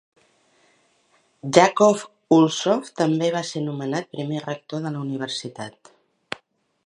[1.57, 1.99] Jakob
[2.37, 5.95] Ulvsson també va ser nomenat primer rector de la universitat.